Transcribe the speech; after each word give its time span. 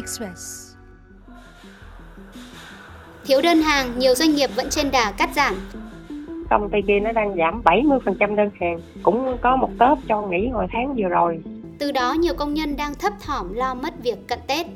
Express. 0.00 0.66
Thiếu 3.24 3.40
đơn 3.42 3.62
hàng, 3.62 3.98
nhiều 3.98 4.14
doanh 4.14 4.34
nghiệp 4.34 4.50
vẫn 4.56 4.66
trên 4.70 4.90
đà 4.90 5.12
cắt 5.18 5.30
giảm. 5.34 5.54
Công 6.50 6.70
ty 6.72 6.78
kia 6.86 7.00
nó 7.00 7.12
đang 7.12 7.36
giảm 7.36 7.62
70% 7.64 8.36
đơn 8.36 8.50
hàng, 8.60 8.80
cũng 9.02 9.38
có 9.42 9.56
một 9.56 9.70
tớp 9.78 9.98
cho 10.08 10.22
nghỉ 10.22 10.48
hồi 10.48 10.66
tháng 10.72 10.94
vừa 10.94 11.08
rồi. 11.08 11.40
Từ 11.78 11.92
đó 11.92 12.12
nhiều 12.12 12.34
công 12.34 12.54
nhân 12.54 12.76
đang 12.76 12.94
thấp 12.94 13.12
thỏm 13.20 13.54
lo 13.54 13.74
mất 13.74 13.94
việc 14.02 14.28
cận 14.28 14.38
Tết. 14.46 14.66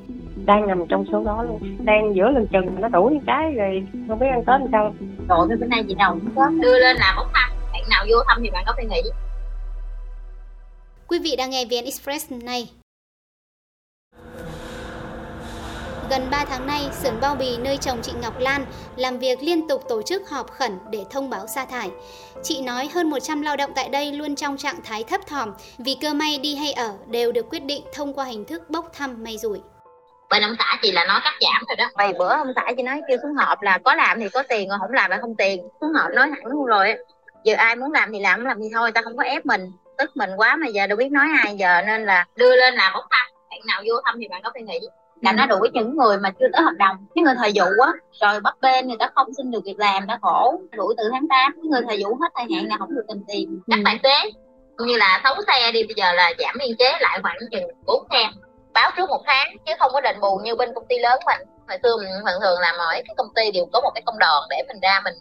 Đang 0.46 0.66
nằm 0.66 0.86
trong 0.88 1.04
số 1.12 1.24
đó 1.24 1.42
luôn, 1.42 1.76
đang 1.84 2.14
giữa 2.16 2.30
lần 2.30 2.46
chừng 2.46 2.80
nó 2.80 2.88
đuổi 2.88 3.18
cái 3.26 3.52
rồi 3.56 3.86
không 4.08 4.18
biết 4.18 4.26
ăn 4.30 4.44
Tết 4.46 4.60
làm 4.60 4.68
sao. 4.72 4.94
Rồi 5.28 5.48
bữa 5.60 5.66
nay 5.66 5.84
chị 5.88 5.94
đầu 5.98 6.12
cũng 6.12 6.34
có 6.36 6.48
đưa 6.48 6.78
lên 6.78 6.96
làm 6.96 7.16
bốc 7.16 7.26
thăm, 7.34 7.50
bạn 7.72 7.82
nào 7.90 8.04
vô 8.10 8.16
thăm 8.28 8.38
thì 8.42 8.50
bạn 8.50 8.64
có 8.66 8.72
thể 8.78 8.84
nghỉ. 8.84 9.02
Quý 11.08 11.18
vị 11.18 11.36
đang 11.38 11.50
nghe 11.50 11.64
VN 11.64 11.84
Express 11.84 12.32
này. 12.32 12.68
Gần 16.10 16.30
3 16.30 16.44
tháng 16.44 16.66
nay, 16.66 16.88
xưởng 16.92 17.20
bao 17.20 17.34
bì 17.34 17.56
nơi 17.56 17.76
chồng 17.76 17.98
chị 18.02 18.12
Ngọc 18.22 18.38
Lan 18.38 18.66
làm 18.96 19.18
việc 19.18 19.38
liên 19.42 19.68
tục 19.68 19.82
tổ 19.88 20.02
chức 20.02 20.28
họp 20.28 20.50
khẩn 20.50 20.78
để 20.90 21.04
thông 21.10 21.30
báo 21.30 21.46
sa 21.46 21.64
thải. 21.64 21.90
Chị 22.42 22.62
nói 22.62 22.90
hơn 22.94 23.10
100 23.10 23.42
lao 23.42 23.56
động 23.56 23.70
tại 23.74 23.88
đây 23.88 24.12
luôn 24.12 24.36
trong 24.36 24.56
trạng 24.56 24.82
thái 24.84 25.04
thấp 25.04 25.20
thỏm 25.26 25.52
vì 25.78 25.96
cơ 26.00 26.14
may 26.14 26.38
đi 26.38 26.56
hay 26.56 26.72
ở 26.72 26.92
đều 27.06 27.32
được 27.32 27.50
quyết 27.50 27.64
định 27.64 27.84
thông 27.94 28.12
qua 28.12 28.24
hình 28.24 28.44
thức 28.44 28.70
bốc 28.70 28.90
thăm 28.92 29.24
may 29.24 29.38
rủi. 29.38 29.60
Bên 30.30 30.42
ông 30.42 30.54
xã 30.58 30.78
chị 30.82 30.92
là 30.92 31.04
nói 31.04 31.20
cắt 31.24 31.34
giảm 31.40 31.64
rồi 31.68 31.76
đó. 31.76 31.90
Vài 31.94 32.12
bữa 32.18 32.28
ông 32.28 32.52
xã 32.56 32.72
chị 32.76 32.82
nói 32.82 33.00
kêu 33.08 33.18
xuống 33.22 33.34
họp 33.34 33.62
là 33.62 33.78
có 33.84 33.94
làm 33.94 34.20
thì 34.20 34.28
có 34.28 34.42
tiền, 34.48 34.68
còn 34.68 34.80
không 34.80 34.92
làm 34.92 35.10
là 35.10 35.18
không 35.20 35.34
tiền. 35.34 35.68
Xuống 35.80 35.92
họp 35.92 36.10
nói 36.10 36.28
thẳng 36.28 36.46
luôn 36.46 36.64
rồi 36.64 36.94
Giờ 37.44 37.54
ai 37.54 37.76
muốn 37.76 37.92
làm 37.92 38.12
thì 38.12 38.20
làm, 38.20 38.38
không 38.38 38.46
làm 38.46 38.58
thì 38.60 38.68
thôi, 38.74 38.92
ta 38.92 39.02
không 39.02 39.16
có 39.16 39.24
ép 39.24 39.46
mình. 39.46 39.72
Tức 39.98 40.16
mình 40.16 40.30
quá 40.36 40.56
mà 40.56 40.66
giờ 40.66 40.86
đâu 40.86 40.96
biết 40.96 41.12
nói 41.12 41.26
ai 41.44 41.56
giờ 41.56 41.82
nên 41.86 42.04
là 42.04 42.26
đưa 42.36 42.56
lên 42.56 42.74
làm 42.74 42.92
bốc 42.94 43.04
thăm. 43.10 43.26
Bạn 43.50 43.60
nào 43.66 43.82
vô 43.86 43.94
thăm 44.04 44.14
thì 44.20 44.28
bạn 44.28 44.40
có 44.44 44.50
thể 44.54 44.62
nghỉ 44.62 44.78
là 45.24 45.30
ừ. 45.30 45.34
nó 45.36 45.46
đuổi 45.46 45.70
những 45.72 45.96
người 45.96 46.18
mà 46.18 46.30
chưa 46.40 46.46
tới 46.52 46.62
hợp 46.62 46.74
đồng. 46.78 46.96
Cái 47.14 47.24
người 47.24 47.34
thời 47.38 47.52
vụ 47.54 47.64
á 47.84 47.92
rồi 48.20 48.40
bắt 48.40 48.56
bên 48.60 48.88
người 48.88 48.96
ta 49.00 49.10
không 49.14 49.34
xin 49.36 49.50
được 49.50 49.60
việc 49.64 49.78
làm 49.78 50.06
đã 50.06 50.18
khổ. 50.22 50.60
Đuổi 50.70 50.94
từ 50.98 51.04
tháng 51.12 51.28
8 51.28 51.52
cái 51.52 51.68
người 51.70 51.82
thời 51.88 52.02
vụ 52.02 52.18
hết 52.20 52.28
thời 52.34 52.46
hạn 52.54 52.68
là 52.68 52.76
không 52.78 52.94
được 52.94 53.04
tìm 53.08 53.24
tiền. 53.28 53.60
Các 53.66 53.78
tài 53.84 53.98
xế 54.02 54.30
như 54.78 54.96
là 54.96 55.20
xấu 55.24 55.34
xe 55.46 55.72
đi 55.72 55.82
bây 55.82 55.94
giờ 55.96 56.12
là 56.12 56.32
giảm 56.38 56.54
biên 56.58 56.76
chế 56.78 56.92
lại 57.00 57.18
khoảng 57.22 57.36
chừng 57.50 57.64
bốn 57.86 58.06
xe 58.10 58.30
báo 58.72 58.90
trước 58.96 59.10
một 59.10 59.22
tháng 59.26 59.56
chứ 59.66 59.72
không 59.78 59.92
có 59.92 60.00
đền 60.00 60.20
bù 60.20 60.40
như 60.44 60.54
bên 60.54 60.74
công 60.74 60.86
ty 60.86 60.98
lớn 60.98 61.20
mình 61.26 61.48
hồi 61.68 61.78
xưa 61.82 61.96
mình 61.96 62.08
thường 62.26 62.40
thường 62.42 62.60
làm 62.60 62.74
ở 62.78 62.90
cái 62.90 63.14
công 63.16 63.34
ty 63.34 63.50
đều 63.50 63.66
có 63.72 63.80
một 63.80 63.90
cái 63.94 64.02
công 64.06 64.18
đoàn 64.18 64.42
để 64.50 64.56
mình 64.68 64.80
ra 64.82 65.00
mình 65.04 65.14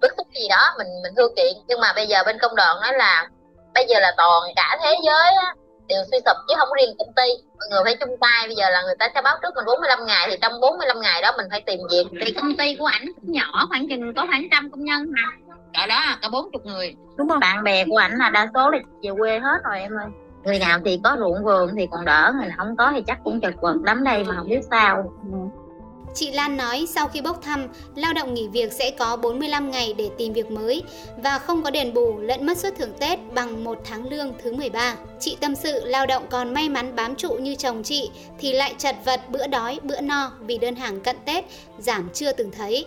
bức 0.00 0.12
xúc 0.16 0.26
gì 0.34 0.48
đó 0.48 0.74
mình 0.78 0.86
mình 1.02 1.14
thư 1.16 1.28
kiện. 1.36 1.54
Nhưng 1.66 1.80
mà 1.80 1.92
bây 1.92 2.06
giờ 2.06 2.22
bên 2.26 2.38
công 2.38 2.56
đoàn 2.56 2.80
nói 2.80 2.92
là 2.92 3.28
bây 3.74 3.86
giờ 3.88 4.00
là 4.00 4.12
toàn 4.16 4.42
cả 4.56 4.78
thế 4.82 4.96
giới 5.06 5.30
á, 5.42 5.54
đều 5.88 6.02
suy 6.10 6.18
sụp 6.24 6.36
chứ 6.48 6.54
không 6.58 6.68
riêng 6.78 6.96
công 6.98 7.12
ty. 7.16 7.28
Mọi 7.58 7.68
người 7.70 7.80
phải 7.84 7.96
chung 8.00 8.16
tay. 8.20 8.46
Bây 8.46 8.56
giờ 8.56 8.70
là 8.70 8.82
người 8.82 8.94
ta 8.98 9.08
sẽ 9.14 9.22
báo 9.22 9.36
trước 9.42 9.54
mình 9.54 9.64
45 9.66 10.06
ngày 10.06 10.26
thì 10.30 10.36
trong 10.42 10.60
45 10.60 11.00
ngày 11.00 11.22
đó 11.22 11.32
mình 11.36 11.46
phải 11.50 11.60
tìm 11.60 11.80
việc. 11.90 12.06
Thì 12.20 12.32
công 12.32 12.56
ty 12.56 12.76
của 12.78 12.86
ảnh 12.86 13.06
nhỏ 13.22 13.66
khoảng 13.68 13.88
chừng 13.88 14.14
có 14.14 14.26
khoảng 14.28 14.46
trăm 14.50 14.70
công 14.70 14.84
nhân 14.84 15.12
mà. 15.12 15.54
Cả 15.72 15.86
đó 15.86 16.16
cả 16.22 16.28
bốn 16.32 16.50
chục 16.52 16.66
người. 16.66 16.94
Đúng 17.16 17.28
không? 17.28 17.40
Bạn 17.40 17.64
bè 17.64 17.84
của 17.84 17.96
ảnh 17.96 18.12
là 18.18 18.30
đa 18.30 18.48
số 18.54 18.70
là 18.70 18.78
về 19.02 19.10
quê 19.18 19.38
hết 19.38 19.58
rồi 19.64 19.80
em 19.80 19.92
ơi. 19.92 20.06
Người 20.44 20.58
nào 20.58 20.78
thì 20.84 21.00
có 21.04 21.16
ruộng 21.18 21.44
vườn 21.44 21.76
thì 21.76 21.88
còn 21.90 22.04
đỡ 22.04 22.32
người 22.36 22.46
nào 22.46 22.56
không 22.58 22.76
có 22.76 22.92
thì 22.94 23.02
chắc 23.06 23.18
cũng 23.24 23.40
chật 23.40 23.54
vật 23.60 23.76
lắm 23.84 24.04
đây 24.04 24.24
mà 24.24 24.34
không 24.36 24.48
biết 24.48 24.60
sao 24.70 25.12
Chị 26.14 26.30
Lan 26.30 26.56
nói 26.56 26.86
sau 26.88 27.08
khi 27.08 27.20
bốc 27.20 27.42
thăm, 27.42 27.66
lao 27.94 28.12
động 28.12 28.34
nghỉ 28.34 28.48
việc 28.48 28.72
sẽ 28.72 28.90
có 28.90 29.16
45 29.16 29.70
ngày 29.70 29.94
để 29.98 30.10
tìm 30.18 30.32
việc 30.32 30.50
mới 30.50 30.82
và 31.16 31.38
không 31.38 31.62
có 31.62 31.70
đền 31.70 31.94
bù 31.94 32.18
lẫn 32.18 32.46
mất 32.46 32.58
suất 32.58 32.76
thưởng 32.78 32.92
Tết 33.00 33.18
bằng 33.34 33.64
một 33.64 33.78
tháng 33.84 34.08
lương 34.08 34.32
thứ 34.42 34.52
13. 34.52 34.94
Chị 35.20 35.36
tâm 35.40 35.54
sự 35.54 35.80
lao 35.84 36.06
động 36.06 36.26
còn 36.30 36.54
may 36.54 36.68
mắn 36.68 36.96
bám 36.96 37.16
trụ 37.16 37.32
như 37.32 37.54
chồng 37.54 37.82
chị 37.82 38.10
thì 38.38 38.52
lại 38.52 38.74
chật 38.78 38.96
vật 39.04 39.20
bữa 39.28 39.46
đói 39.46 39.78
bữa 39.82 40.00
no 40.00 40.32
vì 40.40 40.58
đơn 40.58 40.74
hàng 40.74 41.00
cận 41.00 41.16
Tết 41.24 41.44
giảm 41.78 42.08
chưa 42.14 42.32
từng 42.32 42.50
thấy. 42.50 42.86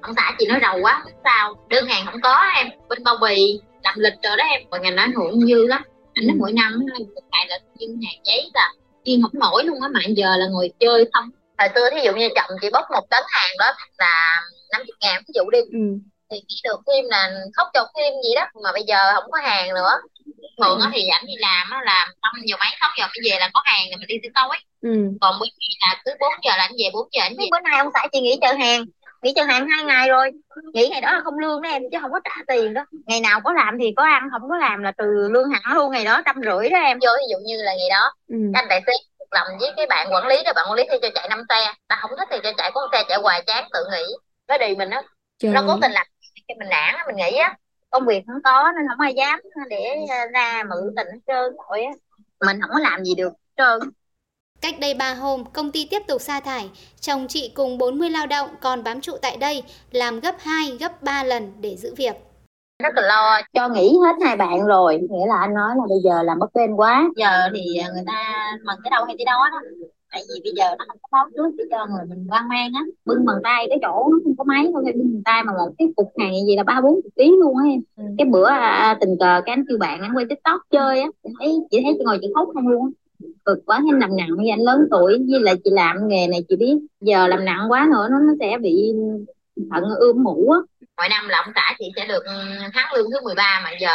Ông 0.00 0.14
xã 0.16 0.34
chị 0.38 0.46
nói 0.46 0.60
đầu 0.60 0.78
quá, 0.82 1.04
sao 1.24 1.54
đơn 1.68 1.86
hàng 1.86 2.06
không 2.06 2.20
có 2.22 2.36
em, 2.56 2.66
bên 2.88 3.04
bao 3.04 3.16
bì 3.22 3.60
làm 3.82 3.94
lịch 3.98 4.14
rồi 4.22 4.36
đó 4.36 4.44
em, 4.44 4.62
và 4.70 4.78
ngành 4.78 4.96
ảnh 4.96 5.12
hưởng 5.12 5.40
dư 5.46 5.66
lắm. 5.66 5.82
Anh 6.14 6.26
nói 6.26 6.36
mỗi 6.40 6.52
năm 6.52 6.72
một 7.14 7.22
ngày 7.32 7.46
là 7.48 7.58
dư 7.80 7.86
hàng 7.86 8.20
giấy 8.24 8.50
là 8.54 8.72
yên 9.02 9.22
không 9.22 9.40
nổi 9.40 9.64
luôn 9.64 9.80
á 9.80 9.88
mà 9.88 10.00
giờ 10.16 10.36
là 10.36 10.46
ngồi 10.46 10.70
chơi 10.80 11.10
không 11.12 11.30
hồi 11.58 11.68
xưa 11.74 11.90
thí 11.90 12.00
dụ 12.04 12.12
như 12.12 12.28
chồng 12.34 12.56
chị 12.62 12.68
bốc 12.72 12.84
một 12.90 13.10
tấn 13.10 13.22
hàng 13.28 13.50
đó 13.58 13.72
là 13.98 14.42
50 14.72 14.96
ngàn 15.00 15.22
ví 15.28 15.32
dụ 15.34 15.50
đi 15.50 15.58
ừ. 15.58 15.84
thì 16.30 16.36
chỉ 16.48 16.56
được 16.64 16.80
thêm 16.86 17.04
là 17.08 17.30
khóc 17.56 17.68
chột 17.74 17.88
thêm 17.96 18.12
gì 18.24 18.34
đó 18.34 18.46
mà 18.62 18.72
bây 18.72 18.82
giờ 18.82 19.14
không 19.14 19.30
có 19.30 19.38
hàng 19.42 19.74
nữa 19.74 20.00
thường 20.58 20.78
ừ. 20.80 20.86
thì 20.92 21.06
ảnh 21.06 21.26
đi 21.26 21.34
làm 21.38 21.70
á 21.70 21.80
làm 21.84 22.08
năm 22.22 22.32
giờ 22.44 22.56
mấy 22.60 22.68
sáu 22.80 22.90
giờ 22.98 23.04
mới 23.06 23.30
về 23.30 23.38
là 23.38 23.50
có 23.54 23.60
hàng 23.64 23.84
rồi 23.90 23.96
mình 23.98 24.08
đi 24.08 24.16
tới 24.22 24.30
tối 24.34 24.56
ừ. 24.82 25.10
còn 25.20 25.34
bữa 25.40 25.46
nay 25.46 25.70
là 25.80 26.02
cứ 26.04 26.12
4 26.20 26.30
giờ 26.44 26.56
là 26.56 26.64
anh 26.64 26.72
về 26.78 26.90
4 26.92 27.08
giờ 27.12 27.22
anh 27.22 27.34
về 27.38 27.44
bữa 27.50 27.60
nay 27.60 27.78
ông 27.78 27.88
xã 27.94 28.06
chị 28.12 28.20
nghỉ 28.20 28.38
chờ 28.42 28.52
hàng 28.52 28.84
nghỉ 29.22 29.32
chờ 29.36 29.42
hàng 29.42 29.68
hai 29.68 29.84
ngày 29.84 30.08
rồi 30.08 30.30
nghỉ 30.74 30.88
ngày 30.88 31.00
đó 31.00 31.12
là 31.12 31.20
không 31.24 31.38
lương 31.38 31.62
đó 31.62 31.68
em 31.68 31.82
chứ 31.92 31.98
không 32.00 32.12
có 32.12 32.20
trả 32.24 32.36
tiền 32.48 32.74
đó 32.74 32.84
ngày 33.06 33.20
nào 33.20 33.40
có 33.44 33.52
làm 33.52 33.78
thì 33.80 33.92
có 33.96 34.02
ăn 34.02 34.28
không 34.32 34.48
có 34.48 34.56
làm 34.56 34.82
là 34.82 34.92
từ 34.98 35.04
lương 35.30 35.50
hẳn 35.50 35.76
luôn 35.76 35.92
ngày 35.92 36.04
đó 36.04 36.22
trăm 36.26 36.36
rưỡi 36.36 36.70
đó 36.70 36.78
em 36.78 36.98
vô 37.02 37.10
ví 37.18 37.26
dụ 37.30 37.36
như 37.46 37.62
là 37.62 37.74
ngày 37.74 37.88
đó 37.90 38.12
ừ. 38.28 38.36
anh 38.54 38.66
tài 38.68 38.80
xế 38.86 38.92
lòng 39.30 39.48
với 39.60 39.70
cái 39.76 39.86
bạn 39.86 40.12
quản 40.12 40.26
lý 40.26 40.42
đó 40.44 40.52
bạn 40.56 40.66
quản 40.70 40.76
lý 40.76 40.84
thì 40.90 40.98
cho 41.02 41.08
chạy 41.14 41.28
năm 41.28 41.42
xe. 41.48 41.72
Ta 41.88 41.98
không 42.00 42.10
thích 42.18 42.28
thì 42.30 42.36
cho 42.42 42.52
chạy 42.56 42.70
có 42.74 42.88
xe 42.92 43.02
chạy 43.08 43.18
hoài 43.22 43.42
chán 43.46 43.68
tự 43.72 43.84
nghỉ 43.92 44.04
nó 44.48 44.58
đi 44.58 44.74
mình 44.74 44.90
á. 44.90 45.02
Nó 45.42 45.62
cố 45.66 45.78
tình 45.82 45.92
làm 45.92 46.06
cho 46.48 46.54
mình 46.58 46.68
nản 46.68 46.94
mình 47.06 47.16
nghĩ 47.16 47.36
á. 47.36 47.56
Công 47.90 48.06
việc 48.06 48.22
không 48.26 48.42
có 48.44 48.72
nên 48.76 48.86
không 48.88 49.00
ai 49.00 49.14
dám 49.14 49.40
để 49.70 49.96
ra 50.32 50.62
mượn 50.62 50.94
tình 50.96 51.06
hết 51.12 51.18
trơn 51.26 51.56
rồi 51.68 51.82
á. 51.84 51.92
Mình 52.46 52.60
không 52.60 52.70
có 52.72 52.78
làm 52.78 53.04
gì 53.04 53.14
được 53.14 53.32
trơn. 53.56 53.80
Cách 54.60 54.74
đây 54.80 54.94
3 54.94 55.14
hôm, 55.14 55.44
công 55.44 55.72
ty 55.72 55.88
tiếp 55.90 56.02
tục 56.08 56.20
sa 56.20 56.40
thải. 56.40 56.70
Chồng 57.00 57.28
chị 57.28 57.52
cùng 57.54 57.78
40 57.78 58.10
lao 58.10 58.26
động 58.26 58.48
còn 58.60 58.84
bám 58.84 59.00
trụ 59.00 59.16
tại 59.22 59.36
đây, 59.36 59.62
làm 59.90 60.20
gấp 60.20 60.34
2, 60.40 60.76
gấp 60.80 61.02
3 61.02 61.24
lần 61.24 61.52
để 61.60 61.76
giữ 61.76 61.94
việc 61.94 62.16
rất 62.78 62.94
là 62.94 63.02
lo 63.02 63.40
cho 63.52 63.68
nghỉ 63.68 63.96
hết 64.04 64.16
hai 64.24 64.36
bạn 64.36 64.66
rồi. 64.66 64.98
Nghĩa 65.10 65.26
là 65.26 65.36
anh 65.40 65.54
nói 65.54 65.74
là 65.76 65.82
bây 65.88 65.98
giờ 66.04 66.22
làm 66.22 66.38
bất 66.38 66.54
bên 66.54 66.72
quá. 66.74 67.10
Giờ 67.16 67.28
thì 67.54 67.76
à, 67.76 67.88
người 67.94 68.02
ta 68.06 68.46
mần 68.64 68.76
cái 68.84 68.90
đâu 68.90 69.04
hay 69.04 69.14
tới 69.18 69.24
đó 69.24 69.48
đó. 69.52 69.60
Tại 70.12 70.22
vì 70.28 70.40
bây 70.44 70.52
giờ 70.56 70.64
nó 70.78 70.84
không 70.88 70.98
có 71.02 71.08
báo 71.12 71.26
trước 71.36 71.54
để 71.58 71.64
cho 71.70 71.86
người 71.86 72.04
mình 72.08 72.26
quan 72.30 72.48
mang 72.48 72.70
á. 72.74 72.82
Bưng 73.04 73.24
bằng 73.24 73.36
tay 73.42 73.66
cái 73.68 73.78
chỗ 73.82 74.08
nó 74.10 74.18
không 74.24 74.36
có 74.38 74.44
máy 74.44 74.66
thôi 74.72 74.82
bưng 74.84 75.12
bằng 75.14 75.22
tay 75.24 75.44
mà 75.44 75.52
một 75.52 75.72
cái 75.78 75.88
cục 75.96 76.12
hàng 76.18 76.32
gì 76.46 76.56
là 76.56 76.62
ba 76.62 76.80
bốn 76.80 76.94
chục 76.94 77.12
tiếng 77.16 77.34
luôn 77.40 77.56
á 77.58 77.64
em. 77.70 77.80
Ừ. 77.96 78.04
cái 78.18 78.26
bữa 78.26 78.46
à, 78.48 78.58
à, 78.58 78.98
tình 79.00 79.16
cờ 79.20 79.40
cái 79.46 79.52
anh 79.52 79.64
kêu 79.68 79.78
bạn 79.78 80.00
anh 80.00 80.16
quay 80.16 80.26
tiktok 80.28 80.60
chơi 80.70 81.00
á 81.00 81.08
thấy 81.38 81.58
chị 81.70 81.80
thấy 81.84 81.94
chị 81.98 82.04
ngồi 82.04 82.18
chị 82.20 82.28
khóc 82.34 82.48
không 82.54 82.68
luôn 82.68 82.84
á. 82.84 82.90
Cực 83.44 83.66
quá 83.66 83.82
thêm 83.86 84.00
làm 84.00 84.16
nặng 84.16 84.36
với 84.36 84.48
anh 84.48 84.60
lớn 84.60 84.88
tuổi 84.90 85.18
với 85.30 85.40
lại 85.40 85.54
chị 85.64 85.70
làm 85.70 86.08
nghề 86.08 86.26
này 86.26 86.44
chị 86.48 86.56
biết. 86.56 86.78
Giờ 87.00 87.26
làm 87.26 87.44
nặng 87.44 87.70
quá 87.70 87.88
nữa 87.92 88.08
nó 88.10 88.18
nó 88.18 88.32
sẽ 88.40 88.58
bị 88.58 88.94
thận 89.70 89.84
ươm 89.98 90.22
mũ 90.22 90.50
á 90.50 90.58
mọi 90.96 91.08
năm 91.08 91.28
là 91.28 91.38
ông 91.44 91.52
xã 91.54 91.74
chị 91.78 91.84
sẽ 91.96 92.06
được 92.06 92.22
tháng 92.74 92.92
lương 92.94 93.10
thứ 93.10 93.20
13 93.24 93.60
mà 93.64 93.70
giờ 93.80 93.94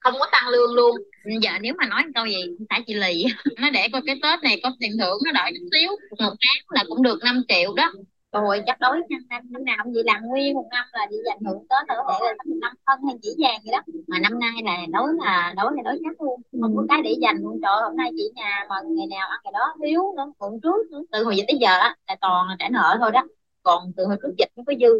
không 0.00 0.14
có 0.18 0.26
tăng 0.32 0.48
lương 0.48 0.74
luôn. 0.74 0.96
Giờ 1.42 1.50
nếu 1.60 1.74
mà 1.78 1.86
nói 1.86 2.02
câu 2.14 2.26
gì 2.26 2.56
xã 2.70 2.78
chị 2.86 2.94
lì. 2.94 3.24
Nó 3.60 3.70
để 3.70 3.88
coi 3.92 4.02
cái 4.06 4.16
tết 4.22 4.42
này 4.42 4.60
có 4.62 4.72
tiền 4.80 4.90
thưởng 5.00 5.18
nó 5.24 5.32
đợi 5.32 5.52
chút 5.54 5.68
xíu 5.72 5.90
một 6.18 6.34
tháng 6.40 6.64
là 6.68 6.84
cũng 6.88 7.02
được 7.02 7.18
5 7.24 7.42
triệu 7.48 7.74
đó. 7.74 7.92
Rồi 8.32 8.62
chắc 8.66 8.80
đối 8.80 8.96
năm 9.10 9.20
năm 9.30 9.42
năm 9.50 9.64
nào 9.64 9.76
cũng 9.84 9.92
vậy 9.92 10.02
làm 10.06 10.22
nguyên 10.22 10.54
một 10.54 10.68
năm 10.70 10.84
là 10.92 11.06
đi 11.10 11.16
dành 11.26 11.38
hưởng 11.46 11.66
tết 11.68 11.88
là 11.88 11.94
có 12.06 12.18
thể 12.20 12.26
là 12.26 12.34
năm 12.60 12.72
phân 12.86 12.98
hay 13.06 13.16
chỉ 13.22 13.28
vàng 13.38 13.60
vậy 13.64 13.72
đó. 13.72 13.82
Mà 14.08 14.18
năm 14.18 14.38
nay 14.38 14.52
là 14.64 14.86
đối 14.92 15.08
là 15.24 15.54
đối 15.56 15.72
là 15.76 15.82
đối 15.84 15.98
chắc 16.04 16.20
luôn. 16.20 16.42
Không 16.60 16.76
có 16.76 16.82
cái 16.88 17.02
để 17.04 17.14
dành 17.20 17.36
luôn. 17.42 17.60
Trời 17.62 17.76
hôm 17.82 17.96
nay 17.96 18.10
chị 18.16 18.30
nhà 18.34 18.66
mà 18.68 18.76
ngày 18.84 19.06
nào 19.06 19.28
ăn 19.28 19.40
ngày 19.44 19.52
đó 19.52 19.74
thiếu 19.82 20.02
nữa 20.16 20.32
mượn 20.40 20.60
trước 20.62 20.90
nữa. 20.90 21.02
từ 21.12 21.24
hồi 21.24 21.36
dịch 21.36 21.44
tới 21.48 21.58
giờ 21.60 21.78
á 21.78 21.96
là 22.08 22.16
toàn 22.20 22.48
là 22.48 22.56
trả 22.58 22.68
nợ 22.68 22.96
thôi 23.00 23.10
đó. 23.10 23.22
Còn 23.62 23.92
từ 23.96 24.04
hồi 24.06 24.16
trước 24.22 24.34
dịch 24.38 24.48
nó 24.56 24.62
có 24.66 24.72
dư 24.80 24.92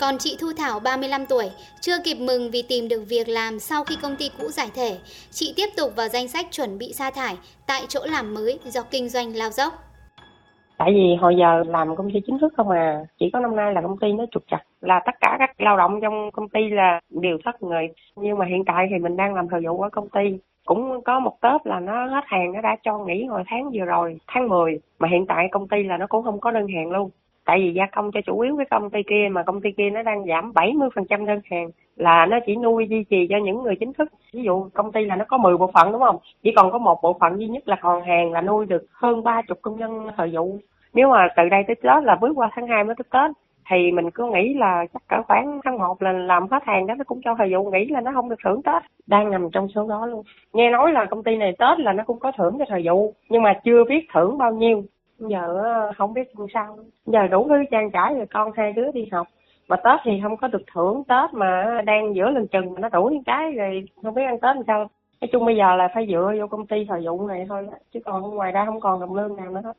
còn 0.00 0.14
chị 0.18 0.36
Thu 0.40 0.46
Thảo 0.58 0.80
35 0.84 1.26
tuổi, 1.28 1.44
chưa 1.80 1.96
kịp 2.04 2.14
mừng 2.14 2.50
vì 2.52 2.62
tìm 2.68 2.88
được 2.88 3.02
việc 3.08 3.28
làm 3.28 3.58
sau 3.58 3.84
khi 3.84 3.96
công 4.02 4.16
ty 4.18 4.30
cũ 4.38 4.48
giải 4.48 4.70
thể. 4.74 4.98
Chị 5.30 5.54
tiếp 5.56 5.68
tục 5.76 5.90
vào 5.96 6.08
danh 6.08 6.28
sách 6.28 6.46
chuẩn 6.50 6.78
bị 6.78 6.92
sa 6.92 7.10
thải 7.10 7.34
tại 7.66 7.80
chỗ 7.88 8.00
làm 8.04 8.34
mới 8.34 8.58
do 8.64 8.82
kinh 8.90 9.08
doanh 9.08 9.36
lao 9.36 9.50
dốc. 9.50 9.72
Tại 10.78 10.90
vì 10.94 11.14
hồi 11.20 11.36
giờ 11.38 11.62
làm 11.66 11.96
công 11.96 12.10
ty 12.12 12.20
chính 12.26 12.38
thức 12.38 12.52
không 12.56 12.70
à, 12.70 13.04
chỉ 13.18 13.30
có 13.32 13.40
năm 13.40 13.56
nay 13.56 13.74
là 13.74 13.82
công 13.82 13.98
ty 13.98 14.12
nó 14.12 14.24
trục 14.32 14.42
chặt, 14.50 14.62
là 14.80 15.00
tất 15.06 15.12
cả 15.20 15.36
các 15.38 15.60
lao 15.60 15.76
động 15.76 16.00
trong 16.02 16.30
công 16.32 16.48
ty 16.48 16.60
là 16.70 17.00
đều 17.10 17.38
thất 17.44 17.62
người. 17.62 17.88
Nhưng 18.16 18.38
mà 18.38 18.46
hiện 18.46 18.64
tại 18.66 18.86
thì 18.90 18.98
mình 18.98 19.16
đang 19.16 19.34
làm 19.34 19.48
thời 19.48 19.60
vụ 19.64 19.80
ở 19.80 19.88
công 19.90 20.08
ty, 20.08 20.38
cũng 20.64 21.02
có 21.04 21.20
một 21.20 21.40
tớp 21.40 21.58
là 21.64 21.80
nó 21.80 22.06
hết 22.06 22.24
hàng 22.26 22.52
nó 22.52 22.60
đã 22.60 22.76
cho 22.82 22.98
nghỉ 22.98 23.24
hồi 23.24 23.42
tháng 23.46 23.70
vừa 23.70 23.84
rồi 23.84 24.18
tháng 24.26 24.48
10 24.48 24.80
mà 24.98 25.08
hiện 25.08 25.26
tại 25.26 25.48
công 25.52 25.68
ty 25.68 25.82
là 25.82 25.96
nó 25.96 26.06
cũng 26.06 26.24
không 26.24 26.40
có 26.40 26.50
đơn 26.50 26.66
hàng 26.68 26.90
luôn 26.90 27.10
tại 27.48 27.58
vì 27.58 27.72
gia 27.72 27.86
công 27.86 28.10
cho 28.12 28.20
chủ 28.26 28.40
yếu 28.40 28.56
cái 28.56 28.66
công 28.70 28.90
ty 28.90 29.02
kia 29.02 29.28
mà 29.30 29.42
công 29.42 29.60
ty 29.60 29.72
kia 29.72 29.90
nó 29.90 30.02
đang 30.02 30.24
giảm 30.26 30.52
70% 30.52 31.26
đơn 31.26 31.40
hàng 31.50 31.68
là 31.96 32.26
nó 32.26 32.38
chỉ 32.46 32.56
nuôi 32.56 32.86
duy 32.88 33.04
trì 33.04 33.26
cho 33.30 33.36
những 33.38 33.62
người 33.62 33.76
chính 33.76 33.92
thức. 33.92 34.08
Ví 34.32 34.42
dụ 34.42 34.68
công 34.74 34.92
ty 34.92 35.04
là 35.04 35.16
nó 35.16 35.24
có 35.28 35.38
10 35.38 35.56
bộ 35.56 35.70
phận, 35.74 35.92
đúng 35.92 36.00
không? 36.00 36.16
Chỉ 36.42 36.52
còn 36.56 36.72
có 36.72 36.78
một 36.78 36.98
bộ 37.02 37.16
phận 37.20 37.38
duy 37.38 37.46
nhất 37.46 37.68
là 37.68 37.76
còn 37.80 38.02
hàng 38.02 38.32
là 38.32 38.40
nuôi 38.40 38.66
được 38.66 38.86
hơn 38.92 39.24
ba 39.24 39.42
chục 39.48 39.58
công 39.62 39.78
nhân 39.78 40.08
thời 40.16 40.30
vụ. 40.32 40.58
Nếu 40.94 41.10
mà 41.10 41.28
từ 41.36 41.48
đây 41.48 41.62
tới 41.66 41.76
tết 41.76 42.04
là 42.04 42.16
bước 42.20 42.32
qua 42.36 42.50
tháng 42.54 42.66
2 42.66 42.84
mới 42.84 42.94
tới 42.94 43.04
tết, 43.12 43.36
thì 43.70 43.92
mình 43.92 44.10
cứ 44.10 44.24
nghĩ 44.24 44.54
là 44.54 44.86
chắc 44.92 45.02
cỡ 45.08 45.22
khoảng 45.22 45.60
tháng 45.64 45.78
1 45.78 46.02
là 46.02 46.12
làm 46.12 46.46
hết 46.50 46.64
hàng 46.64 46.86
đó, 46.86 46.94
nó 46.94 47.04
cũng 47.04 47.20
cho 47.24 47.34
thời 47.38 47.54
vụ, 47.54 47.70
nghĩ 47.70 47.86
là 47.86 48.00
nó 48.00 48.12
không 48.14 48.28
được 48.28 48.38
thưởng 48.44 48.62
Tết. 48.62 48.82
Đang 49.06 49.30
nằm 49.30 49.48
trong 49.52 49.68
số 49.68 49.88
đó 49.88 50.06
luôn. 50.06 50.22
Nghe 50.52 50.70
nói 50.70 50.92
là 50.92 51.04
công 51.04 51.22
ty 51.22 51.36
này 51.36 51.52
Tết 51.58 51.80
là 51.80 51.92
nó 51.92 52.04
cũng 52.06 52.18
có 52.18 52.32
thưởng 52.38 52.56
cho 52.58 52.64
thời 52.68 52.82
vụ, 52.84 53.14
nhưng 53.28 53.42
mà 53.42 53.60
chưa 53.64 53.84
biết 53.84 54.06
thưởng 54.14 54.38
bao 54.38 54.52
nhiêu 54.52 54.82
giờ 55.18 55.62
không 55.98 56.14
biết 56.14 56.38
làm 56.38 56.46
sao. 56.54 56.78
Giờ 57.06 57.26
đủ 57.30 57.46
thứ 57.48 57.54
trang 57.70 57.90
trải 57.90 58.14
rồi 58.14 58.26
con 58.34 58.52
hai 58.56 58.72
đứa 58.72 58.92
đi 58.92 59.06
học. 59.12 59.26
Mà 59.68 59.76
tết 59.76 60.00
thì 60.04 60.10
không 60.22 60.36
có 60.36 60.48
được 60.48 60.62
thưởng. 60.74 61.02
Tết 61.08 61.32
mà 61.32 61.80
đang 61.84 62.14
giữa 62.14 62.30
lần 62.30 62.48
chừng 62.48 62.74
mà 62.74 62.88
nó 62.88 63.00
những 63.10 63.24
cái 63.24 63.52
rồi 63.52 63.84
không 64.02 64.14
biết 64.14 64.22
ăn 64.26 64.40
tết 64.40 64.56
làm 64.56 64.64
sao. 64.66 64.90
Nói 65.20 65.28
chung 65.32 65.46
bây 65.46 65.56
giờ 65.56 65.76
là 65.76 65.88
phải 65.94 66.06
dựa 66.10 66.32
vô 66.40 66.46
công 66.46 66.66
ty 66.66 66.76
thời 66.88 67.00
vụ 67.06 67.26
này 67.26 67.46
thôi 67.48 67.66
chứ 67.92 68.00
còn 68.04 68.22
ngoài 68.22 68.52
ra 68.52 68.64
không 68.66 68.80
còn 68.80 69.00
đồng 69.00 69.14
lương 69.14 69.36
nào 69.36 69.50
nữa. 69.50 69.60
Hết 69.64 69.72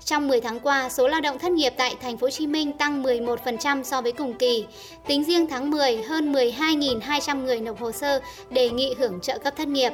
trong 0.00 0.28
10 0.28 0.40
tháng 0.40 0.60
qua, 0.60 0.88
số 0.88 1.08
lao 1.08 1.20
động 1.20 1.38
thất 1.38 1.52
nghiệp 1.52 1.72
tại 1.76 1.94
thành 2.00 2.16
phố 2.16 2.24
Hồ 2.24 2.30
Chí 2.30 2.46
Minh 2.46 2.72
tăng 2.72 3.02
11% 3.02 3.82
so 3.82 4.02
với 4.02 4.12
cùng 4.12 4.34
kỳ. 4.38 4.66
Tính 5.06 5.24
riêng 5.24 5.46
tháng 5.50 5.70
10, 5.70 6.02
hơn 6.08 6.32
12.200 6.32 7.44
người 7.44 7.60
nộp 7.60 7.78
hồ 7.78 7.92
sơ 7.92 8.20
đề 8.50 8.70
nghị 8.70 8.94
hưởng 8.98 9.20
trợ 9.20 9.38
cấp 9.38 9.54
thất 9.56 9.68
nghiệp. 9.68 9.90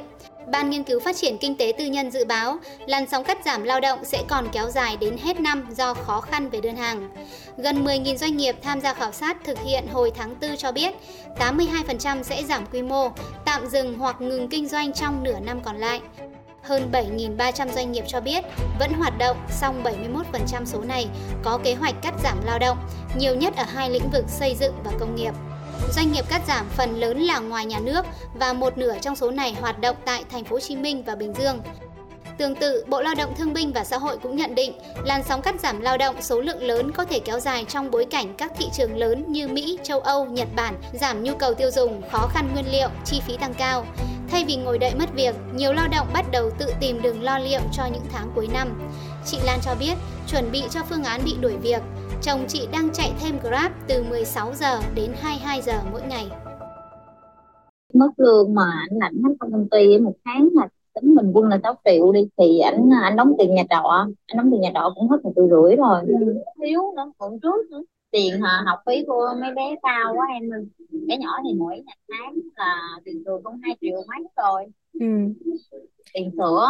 Ban 0.47 0.69
Nghiên 0.69 0.83
cứu 0.83 0.99
Phát 0.99 1.15
triển 1.15 1.37
Kinh 1.37 1.57
tế 1.57 1.73
Tư 1.77 1.85
nhân 1.85 2.11
dự 2.11 2.25
báo, 2.25 2.57
làn 2.85 3.07
sóng 3.07 3.23
cắt 3.23 3.37
giảm 3.45 3.63
lao 3.63 3.79
động 3.79 4.05
sẽ 4.05 4.23
còn 4.27 4.47
kéo 4.51 4.69
dài 4.69 4.97
đến 4.97 5.17
hết 5.17 5.39
năm 5.39 5.67
do 5.75 5.93
khó 5.93 6.21
khăn 6.21 6.49
về 6.49 6.61
đơn 6.61 6.75
hàng. 6.75 7.09
Gần 7.57 7.85
10.000 7.85 8.15
doanh 8.15 8.37
nghiệp 8.37 8.55
tham 8.61 8.81
gia 8.81 8.93
khảo 8.93 9.11
sát 9.11 9.37
thực 9.43 9.63
hiện 9.63 9.87
hồi 9.87 10.11
tháng 10.15 10.35
4 10.41 10.57
cho 10.57 10.71
biết, 10.71 10.93
82% 11.39 12.23
sẽ 12.23 12.43
giảm 12.43 12.65
quy 12.65 12.81
mô, 12.81 13.09
tạm 13.45 13.67
dừng 13.67 13.97
hoặc 13.97 14.21
ngừng 14.21 14.47
kinh 14.47 14.67
doanh 14.67 14.93
trong 14.93 15.23
nửa 15.23 15.39
năm 15.39 15.59
còn 15.63 15.77
lại. 15.77 16.01
Hơn 16.61 16.89
7.300 16.91 17.67
doanh 17.71 17.91
nghiệp 17.91 18.03
cho 18.07 18.21
biết 18.21 18.43
vẫn 18.79 18.93
hoạt 18.93 19.17
động, 19.17 19.37
song 19.49 19.83
71% 19.83 20.65
số 20.65 20.81
này 20.81 21.07
có 21.43 21.59
kế 21.63 21.73
hoạch 21.73 21.95
cắt 22.01 22.13
giảm 22.23 22.37
lao 22.45 22.59
động, 22.59 22.77
nhiều 23.17 23.35
nhất 23.35 23.53
ở 23.57 23.63
hai 23.63 23.89
lĩnh 23.89 24.09
vực 24.13 24.25
xây 24.27 24.55
dựng 24.59 24.73
và 24.83 24.91
công 24.99 25.15
nghiệp. 25.15 25.31
Doanh 25.91 26.11
nghiệp 26.11 26.25
cắt 26.29 26.41
giảm 26.47 26.69
phần 26.69 26.99
lớn 26.99 27.19
là 27.19 27.39
ngoài 27.39 27.65
nhà 27.65 27.79
nước 27.79 28.05
và 28.33 28.53
một 28.53 28.77
nửa 28.77 28.97
trong 29.01 29.15
số 29.15 29.31
này 29.31 29.55
hoạt 29.61 29.79
động 29.79 29.95
tại 30.05 30.23
thành 30.31 30.43
phố 30.43 30.55
Hồ 30.55 30.59
Chí 30.59 30.75
Minh 30.75 31.03
và 31.03 31.15
Bình 31.15 31.33
Dương. 31.33 31.59
Tương 32.37 32.55
tự, 32.55 32.85
Bộ 32.87 33.01
Lao 33.01 33.15
động 33.15 33.33
Thương 33.37 33.53
binh 33.53 33.73
và 33.73 33.83
Xã 33.83 33.97
hội 33.97 34.17
cũng 34.17 34.35
nhận 34.35 34.55
định 34.55 34.73
làn 35.05 35.23
sóng 35.23 35.41
cắt 35.41 35.55
giảm 35.59 35.81
lao 35.81 35.97
động 35.97 36.15
số 36.21 36.41
lượng 36.41 36.63
lớn 36.63 36.91
có 36.91 37.05
thể 37.05 37.19
kéo 37.19 37.39
dài 37.39 37.65
trong 37.69 37.91
bối 37.91 38.05
cảnh 38.05 38.33
các 38.37 38.51
thị 38.57 38.65
trường 38.73 38.97
lớn 38.97 39.25
như 39.27 39.47
Mỹ, 39.47 39.79
châu 39.83 39.99
Âu, 39.99 40.25
Nhật 40.25 40.47
Bản 40.55 40.75
giảm 40.93 41.23
nhu 41.23 41.35
cầu 41.35 41.53
tiêu 41.53 41.71
dùng, 41.71 42.01
khó 42.11 42.27
khăn 42.33 42.49
nguyên 42.53 42.65
liệu, 42.71 42.89
chi 43.05 43.21
phí 43.27 43.37
tăng 43.37 43.53
cao. 43.53 43.85
Thay 44.31 44.45
vì 44.45 44.55
ngồi 44.55 44.77
đợi 44.77 44.95
mất 44.95 45.09
việc, 45.15 45.35
nhiều 45.55 45.73
lao 45.73 45.87
động 45.87 46.07
bắt 46.13 46.25
đầu 46.31 46.49
tự 46.57 46.73
tìm 46.79 47.01
đường 47.01 47.23
lo 47.23 47.39
liệu 47.39 47.61
cho 47.73 47.85
những 47.85 48.05
tháng 48.11 48.31
cuối 48.35 48.47
năm. 48.53 48.81
Chị 49.25 49.37
Lan 49.45 49.59
cho 49.63 49.75
biết, 49.75 49.93
chuẩn 50.31 50.51
bị 50.51 50.63
cho 50.69 50.83
phương 50.89 51.03
án 51.03 51.21
bị 51.25 51.35
đuổi 51.41 51.57
việc, 51.57 51.81
chồng 52.25 52.45
chị 52.47 52.67
đang 52.71 52.89
chạy 52.93 53.13
thêm 53.19 53.35
Grab 53.43 53.71
từ 53.87 54.03
16 54.03 54.53
giờ 54.53 54.79
đến 54.95 55.11
22 55.15 55.61
giờ 55.61 55.73
mỗi 55.91 56.01
ngày. 56.09 56.27
Mức 57.93 58.09
lương 58.17 58.55
mà 58.55 58.63
anh 58.89 58.99
lãnh 58.99 59.23
hết 59.23 59.33
công 59.39 59.69
ty 59.69 59.97
một 59.97 60.13
tháng 60.25 60.49
là 60.53 60.67
tính 60.93 61.15
bình 61.15 61.31
quân 61.33 61.49
là 61.49 61.59
6 61.63 61.75
triệu 61.85 62.11
đi 62.11 62.27
thì 62.37 62.59
anh 62.59 62.89
anh 63.03 63.15
đóng 63.15 63.33
tiền 63.37 63.55
nhà 63.55 63.63
trọ 63.69 64.07
anh 64.25 64.37
đóng 64.37 64.51
tiền 64.51 64.61
nhà 64.61 64.71
trọ 64.73 64.93
cũng 64.95 65.09
hết 65.09 65.17
một 65.23 65.31
triệu 65.35 65.47
rưỡi 65.47 65.75
rồi 65.75 66.01
ừ. 66.07 66.43
thiếu 66.61 66.81
nữa 66.95 67.11
còn 67.17 67.39
trước 67.39 67.71
nữa 67.71 67.83
tiền 68.13 68.41
học 68.65 68.79
phí 68.85 69.03
của 69.07 69.35
mấy 69.41 69.53
bé 69.55 69.75
cao 69.83 70.13
quá 70.15 70.25
em 70.33 70.49
ơi. 70.53 70.65
Bé 71.07 71.17
nhỏ 71.17 71.37
thì 71.43 71.53
mỗi 71.59 71.81
tháng 72.11 72.35
là 72.55 72.75
tiền 73.05 73.23
trường 73.25 73.43
cũng 73.43 73.59
hai 73.63 73.75
triệu 73.81 74.03
mấy 74.07 74.27
rồi. 74.37 74.65
Ừ. 74.99 75.07
tiền 76.13 76.31
sữa 76.37 76.69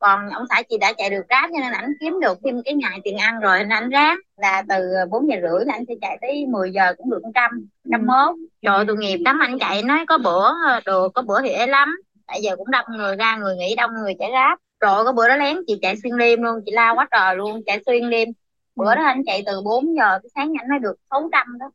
còn 0.00 0.30
ông 0.30 0.44
xã 0.50 0.62
chị 0.68 0.78
đã 0.78 0.92
chạy 0.96 1.10
được 1.10 1.22
ráp 1.30 1.50
cho 1.52 1.60
nên 1.60 1.72
anh 1.72 1.92
kiếm 2.00 2.20
được 2.20 2.38
thêm 2.44 2.62
cái 2.64 2.74
ngày 2.74 3.00
tiền 3.04 3.16
ăn 3.16 3.40
rồi 3.40 3.58
nên 3.58 3.68
anh 3.68 3.90
ráp 3.92 4.18
là 4.36 4.62
từ 4.68 4.74
4 5.10 5.28
giờ 5.28 5.36
rưỡi 5.42 5.64
là 5.66 5.74
anh 5.74 5.84
sẽ 5.88 5.94
chạy 6.00 6.18
tới 6.20 6.46
10 6.46 6.70
giờ 6.72 6.94
cũng 6.98 7.10
được 7.10 7.22
trăm 7.34 7.50
trăm 7.90 8.00
ừ. 8.00 8.04
mốt. 8.06 8.36
Rồi 8.62 8.84
tội 8.86 8.96
nghiệp 8.96 9.18
lắm. 9.24 9.38
Anh 9.42 9.58
chạy 9.58 9.82
nói 9.82 10.04
có 10.08 10.18
bữa 10.18 10.50
đồ 10.86 11.08
có 11.08 11.22
bữa 11.22 11.42
thì 11.42 11.48
ế 11.48 11.66
lắm. 11.66 11.96
Tại 12.26 12.42
giờ 12.42 12.56
cũng 12.56 12.70
đông 12.70 12.86
người 12.96 13.16
ra 13.16 13.36
người 13.36 13.56
nghỉ 13.56 13.74
đông 13.76 13.90
người 13.94 14.14
chạy 14.18 14.30
ráp 14.32 14.58
rồi 14.80 15.04
có 15.04 15.12
bữa 15.12 15.28
đó 15.28 15.36
lén 15.36 15.56
chị 15.66 15.78
chạy 15.82 15.94
xuyên 16.02 16.18
đêm 16.18 16.42
luôn 16.42 16.60
chị 16.66 16.72
lao 16.72 16.94
quá 16.94 17.08
trời 17.10 17.36
luôn 17.36 17.62
chạy 17.66 17.82
xuyên 17.86 18.10
đêm 18.10 18.28
bữa 18.76 18.94
đó 18.94 19.02
anh 19.04 19.22
chạy 19.26 19.42
từ 19.46 19.60
4 19.60 19.96
giờ 19.96 20.18
tới 20.22 20.30
sáng 20.34 20.52
anh 20.60 20.68
mới 20.70 20.78
được 20.78 20.94
600 21.10 21.58
đó 21.58 21.66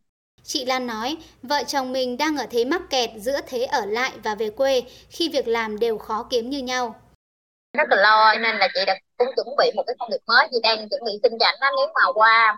Chị 0.44 0.66
Lan 0.66 0.88
nói, 0.88 1.18
vợ 1.44 1.64
chồng 1.68 1.92
mình 1.92 2.18
đang 2.18 2.38
ở 2.38 2.46
thế 2.52 2.66
mắc 2.66 2.82
kẹt 2.90 3.10
giữa 3.18 3.40
thế 3.48 3.64
ở 3.64 3.86
lại 3.86 4.12
và 4.24 4.36
về 4.36 4.50
quê 4.50 4.82
khi 5.10 5.30
việc 5.30 5.48
làm 5.48 5.80
đều 5.80 5.98
khó 5.98 6.28
kiếm 6.30 6.50
như 6.50 6.60
nhau. 6.60 6.96
Rất 7.78 7.90
là 7.90 7.96
lo 7.96 8.34
nên 8.34 8.56
là 8.56 8.68
chị 8.74 8.80
đã 8.88 9.00
cũng 9.18 9.28
chuẩn 9.36 9.48
bị 9.58 9.72
một 9.76 9.84
cái 9.88 9.96
công 10.00 10.10
việc 10.12 10.22
mới, 10.28 10.48
chị 10.52 10.58
đang 10.64 10.90
chuẩn 10.90 11.02
bị 11.06 11.12
xin 11.24 11.32
chảnh 11.40 11.56
nếu 11.62 11.88
mà 11.96 12.12
qua 12.14 12.58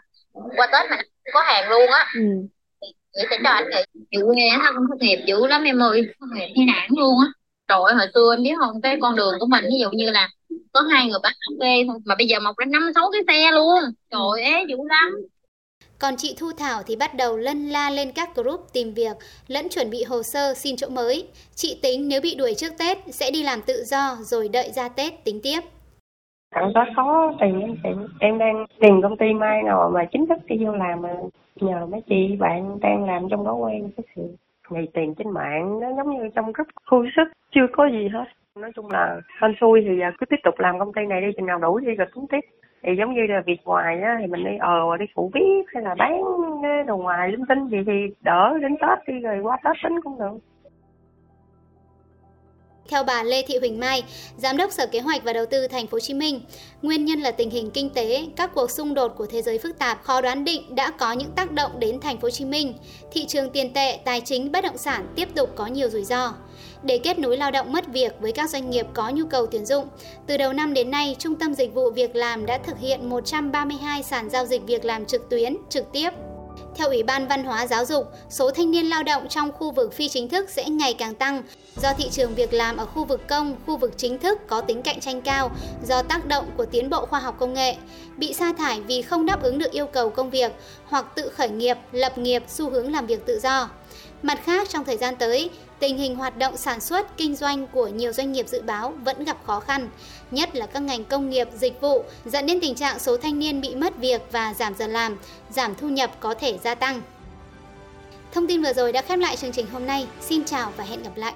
qua 0.57 0.67
Tết 0.71 0.89
mà 0.89 0.97
có 1.33 1.41
hàng 1.41 1.69
luôn 1.69 1.89
á. 1.91 2.05
Ừ. 2.15 2.21
Chị 2.81 3.21
sẽ 3.29 3.37
cho 3.43 3.49
anh 3.49 3.69
nghỉ. 3.69 4.03
Chịu 4.11 4.27
nghe 4.33 4.57
không 4.63 4.85
thất 4.89 4.97
nghiệp 4.99 5.23
dữ 5.27 5.47
lắm 5.47 5.63
em 5.63 5.83
ơi, 5.83 6.01
thất 6.19 6.27
nghiệp 6.33 6.53
như 6.55 6.63
nản 6.67 6.89
luôn 6.97 7.19
á. 7.19 7.27
Trời 7.67 7.93
hồi 7.95 8.07
xưa 8.13 8.33
em 8.37 8.43
biết 8.43 8.55
không, 8.57 8.81
cái 8.81 8.97
con 9.01 9.15
đường 9.15 9.33
của 9.39 9.45
mình 9.45 9.63
ví 9.63 9.79
dụ 9.81 9.89
như 9.91 10.11
là 10.11 10.29
có 10.73 10.81
hai 10.81 11.07
người 11.07 11.19
bán 11.23 11.33
phê 11.61 11.83
thôi 11.87 11.97
mà 12.05 12.15
bây 12.17 12.27
giờ 12.27 12.39
mọc 12.39 12.57
ra 12.57 12.65
năm 12.65 12.91
sáu 12.95 13.09
cái 13.11 13.21
xe 13.27 13.51
luôn. 13.51 13.79
Trời 14.11 14.53
ơi, 14.53 14.65
dữ 14.69 14.77
lắm 14.89 15.11
còn 15.99 16.13
chị 16.17 16.35
Thu 16.39 16.51
Thảo 16.57 16.81
thì 16.87 16.95
bắt 16.95 17.15
đầu 17.15 17.37
lân 17.37 17.69
la 17.69 17.89
lên 17.89 18.11
các 18.15 18.35
group 18.35 18.59
tìm 18.73 18.93
việc, 18.93 19.17
lẫn 19.47 19.69
chuẩn 19.69 19.89
bị 19.89 20.03
hồ 20.03 20.23
sơ 20.23 20.53
xin 20.53 20.75
chỗ 20.75 20.89
mới. 20.89 21.27
Chị 21.55 21.79
tính 21.83 22.07
nếu 22.07 22.21
bị 22.21 22.35
đuổi 22.35 22.53
trước 22.57 22.73
Tết 22.79 22.97
sẽ 23.07 23.31
đi 23.31 23.43
làm 23.43 23.61
tự 23.61 23.83
do 23.85 24.15
rồi 24.19 24.49
đợi 24.53 24.71
ra 24.71 24.89
Tết 24.89 25.23
tính 25.25 25.39
tiếp. 25.43 25.59
Thằng 26.55 26.73
đó 26.73 26.85
khó 26.95 27.31
tìm 27.41 27.75
em, 27.83 28.07
em 28.19 28.37
đang 28.37 28.65
tìm 28.79 29.01
công 29.01 29.17
ty 29.17 29.33
mai 29.33 29.63
nào 29.63 29.91
mà 29.93 30.05
chính 30.11 30.27
thức 30.27 30.37
đi 30.47 30.65
vô 30.65 30.71
làm 30.71 31.01
mà 31.01 31.09
nhờ 31.55 31.85
mấy 31.85 32.01
chị 32.09 32.35
bạn 32.39 32.79
đang 32.81 33.05
làm 33.05 33.27
trong 33.29 33.45
đó 33.45 33.53
quen 33.53 33.91
cái 33.97 34.05
sự 34.15 34.21
ngày 34.69 34.87
tiền 34.93 35.15
trên 35.17 35.29
mạng 35.29 35.79
nó 35.79 35.87
giống 35.97 36.17
như 36.17 36.29
trong 36.35 36.51
group 36.51 36.67
khui 36.85 37.07
sức 37.15 37.23
chưa 37.55 37.67
có 37.73 37.89
gì 37.91 38.07
hết 38.13 38.25
nói 38.59 38.71
chung 38.75 38.91
là 38.91 39.21
hên 39.41 39.55
xui 39.61 39.81
thì 39.81 39.99
à, 39.99 40.11
cứ 40.17 40.25
tiếp 40.25 40.35
tục 40.43 40.59
làm 40.59 40.79
công 40.79 40.93
ty 40.93 41.01
này 41.05 41.21
đi, 41.21 41.27
chừng 41.37 41.45
nào 41.45 41.59
đủ 41.59 41.79
đi 41.79 41.95
rồi 41.95 42.07
tính 42.15 42.25
tiếp. 42.29 42.39
Thì 42.83 42.95
giống 42.97 43.13
như 43.13 43.21
là 43.29 43.41
việc 43.45 43.59
ngoài 43.65 44.01
á, 44.01 44.17
thì 44.21 44.27
mình 44.27 44.43
đi 44.43 44.57
ờ 44.59 44.97
đi 44.99 45.05
phụ 45.15 45.31
bếp 45.33 45.65
hay 45.73 45.83
là 45.83 45.95
bán 45.95 46.21
đồ 46.87 46.97
ngoài 46.97 47.31
linh 47.31 47.45
tinh 47.49 47.67
gì 47.67 47.77
thì 47.85 48.15
đỡ 48.21 48.57
đến 48.61 48.75
tết 48.81 48.99
đi, 49.07 49.19
rồi 49.19 49.39
qua 49.39 49.57
tết 49.63 49.75
tính 49.83 50.01
cũng 50.03 50.19
được 50.19 50.37
theo 52.87 53.03
bà 53.03 53.23
Lê 53.23 53.41
Thị 53.41 53.57
Huỳnh 53.57 53.79
Mai, 53.79 54.03
Giám 54.37 54.57
đốc 54.57 54.71
Sở 54.71 54.85
Kế 54.85 54.99
hoạch 54.99 55.23
và 55.23 55.33
Đầu 55.33 55.45
tư 55.45 55.67
Thành 55.67 55.87
phố 55.87 55.95
Hồ 55.95 55.99
Chí 55.99 56.13
Minh, 56.13 56.41
nguyên 56.81 57.05
nhân 57.05 57.19
là 57.19 57.31
tình 57.31 57.49
hình 57.49 57.71
kinh 57.71 57.89
tế, 57.89 58.25
các 58.35 58.51
cuộc 58.55 58.71
xung 58.71 58.93
đột 58.93 59.13
của 59.17 59.25
thế 59.25 59.41
giới 59.41 59.57
phức 59.57 59.79
tạp, 59.79 60.03
khó 60.03 60.21
đoán 60.21 60.43
định 60.43 60.75
đã 60.75 60.91
có 60.91 61.11
những 61.11 61.31
tác 61.31 61.51
động 61.51 61.79
đến 61.79 61.99
Thành 61.99 62.17
phố 62.17 62.25
Hồ 62.25 62.29
Chí 62.29 62.45
Minh. 62.45 62.73
Thị 63.11 63.25
trường 63.25 63.49
tiền 63.49 63.73
tệ, 63.73 63.97
tài 64.05 64.21
chính, 64.21 64.51
bất 64.51 64.63
động 64.63 64.77
sản 64.77 65.07
tiếp 65.15 65.27
tục 65.35 65.49
có 65.55 65.67
nhiều 65.67 65.89
rủi 65.89 66.03
ro. 66.03 66.33
Để 66.83 66.97
kết 66.97 67.19
nối 67.19 67.37
lao 67.37 67.51
động 67.51 67.71
mất 67.71 67.87
việc 67.87 68.13
với 68.19 68.31
các 68.31 68.49
doanh 68.49 68.69
nghiệp 68.69 68.85
có 68.93 69.09
nhu 69.09 69.25
cầu 69.25 69.45
tuyển 69.45 69.65
dụng, 69.65 69.87
từ 70.27 70.37
đầu 70.37 70.53
năm 70.53 70.73
đến 70.73 70.91
nay, 70.91 71.15
Trung 71.19 71.35
tâm 71.35 71.53
Dịch 71.53 71.73
vụ 71.73 71.89
Việc 71.91 72.15
làm 72.15 72.45
đã 72.45 72.57
thực 72.57 72.79
hiện 72.79 73.09
132 73.09 74.03
sàn 74.03 74.29
giao 74.29 74.45
dịch 74.45 74.61
việc 74.67 74.85
làm 74.85 75.05
trực 75.05 75.29
tuyến, 75.29 75.57
trực 75.69 75.91
tiếp 75.91 76.09
theo 76.75 76.87
Ủy 76.87 77.03
ban 77.03 77.27
Văn 77.27 77.43
hóa 77.43 77.67
Giáo 77.67 77.85
dục, 77.85 78.11
số 78.29 78.51
thanh 78.51 78.71
niên 78.71 78.85
lao 78.85 79.03
động 79.03 79.27
trong 79.29 79.51
khu 79.51 79.71
vực 79.71 79.93
phi 79.93 80.09
chính 80.09 80.29
thức 80.29 80.49
sẽ 80.49 80.69
ngày 80.69 80.93
càng 80.93 81.15
tăng 81.15 81.43
do 81.75 81.93
thị 81.97 82.09
trường 82.11 82.35
việc 82.35 82.53
làm 82.53 82.77
ở 82.77 82.85
khu 82.85 83.05
vực 83.05 83.27
công, 83.27 83.55
khu 83.65 83.77
vực 83.77 83.93
chính 83.97 84.19
thức 84.19 84.39
có 84.47 84.61
tính 84.61 84.81
cạnh 84.81 84.99
tranh 84.99 85.21
cao 85.21 85.51
do 85.85 86.01
tác 86.01 86.25
động 86.25 86.45
của 86.57 86.65
tiến 86.65 86.89
bộ 86.89 87.05
khoa 87.05 87.19
học 87.19 87.35
công 87.39 87.53
nghệ, 87.53 87.75
bị 88.17 88.33
sa 88.33 88.53
thải 88.53 88.81
vì 88.81 89.01
không 89.01 89.25
đáp 89.25 89.43
ứng 89.43 89.57
được 89.57 89.71
yêu 89.71 89.85
cầu 89.85 90.09
công 90.09 90.29
việc 90.29 90.51
hoặc 90.85 91.05
tự 91.15 91.29
khởi 91.29 91.49
nghiệp, 91.49 91.77
lập 91.91 92.17
nghiệp, 92.17 92.43
xu 92.47 92.69
hướng 92.69 92.91
làm 92.91 93.05
việc 93.05 93.25
tự 93.25 93.39
do. 93.39 93.69
Mặt 94.23 94.39
khác, 94.43 94.69
trong 94.69 94.85
thời 94.85 94.97
gian 94.97 95.15
tới, 95.15 95.49
tình 95.79 95.97
hình 95.97 96.15
hoạt 96.15 96.37
động 96.37 96.57
sản 96.57 96.79
xuất, 96.79 97.17
kinh 97.17 97.35
doanh 97.35 97.67
của 97.67 97.87
nhiều 97.87 98.13
doanh 98.13 98.31
nghiệp 98.31 98.47
dự 98.47 98.61
báo 98.61 98.93
vẫn 99.03 99.23
gặp 99.23 99.37
khó 99.45 99.59
khăn, 99.59 99.89
nhất 100.31 100.55
là 100.55 100.65
các 100.65 100.79
ngành 100.79 101.03
công 101.05 101.29
nghiệp, 101.29 101.47
dịch 101.55 101.81
vụ, 101.81 102.03
dẫn 102.25 102.45
đến 102.45 102.59
tình 102.61 102.75
trạng 102.75 102.99
số 102.99 103.17
thanh 103.17 103.39
niên 103.39 103.61
bị 103.61 103.75
mất 103.75 103.97
việc 103.97 104.21
và 104.31 104.53
giảm 104.53 104.75
giờ 104.75 104.87
làm, 104.87 105.17
giảm 105.49 105.75
thu 105.75 105.89
nhập 105.89 106.11
có 106.19 106.33
thể 106.33 106.57
gia 106.63 106.75
tăng. 106.75 107.01
Thông 108.31 108.47
tin 108.47 108.63
vừa 108.63 108.73
rồi 108.73 108.91
đã 108.91 109.01
khép 109.01 109.19
lại 109.19 109.35
chương 109.35 109.51
trình 109.51 109.67
hôm 109.71 109.85
nay. 109.85 110.07
Xin 110.21 110.45
chào 110.45 110.73
và 110.77 110.83
hẹn 110.83 111.03
gặp 111.03 111.11
lại! 111.15 111.33